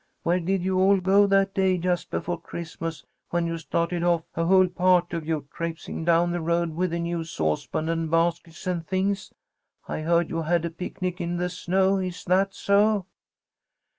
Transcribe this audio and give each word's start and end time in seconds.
Where 0.23 0.39
did 0.39 0.63
you 0.63 0.79
all 0.79 0.99
go 0.99 1.27
that 1.27 1.53
day 1.53 1.77
just 1.77 2.09
before 2.09 2.41
Christmas 2.41 3.05
when 3.29 3.45
you 3.45 3.59
started 3.59 4.01
off, 4.01 4.23
a 4.35 4.45
whole 4.45 4.67
party 4.67 5.15
of 5.15 5.27
you, 5.27 5.47
traipsing 5.53 6.05
down 6.05 6.31
the 6.31 6.41
road 6.41 6.73
with 6.75 6.91
a 6.91 6.97
new 6.97 7.23
saucepan 7.23 7.87
and 7.87 8.09
baskets 8.09 8.65
and 8.65 8.83
things? 8.87 9.31
I 9.87 10.01
heard 10.01 10.27
you 10.31 10.41
had 10.41 10.65
a 10.65 10.71
picnic 10.71 11.21
in 11.21 11.37
the 11.37 11.49
snow. 11.51 11.97
Is 11.99 12.25
that 12.25 12.55
so?" 12.55 13.05